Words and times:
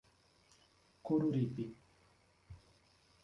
Coruripe 1.05 1.67